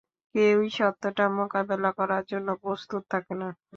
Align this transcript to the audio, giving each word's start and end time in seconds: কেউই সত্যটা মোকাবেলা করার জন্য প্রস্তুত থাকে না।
কেউই 0.35 0.69
সত্যটা 0.77 1.25
মোকাবেলা 1.37 1.89
করার 1.99 2.23
জন্য 2.31 2.47
প্রস্তুত 2.63 3.01
থাকে 3.11 3.33
না। 3.41 3.49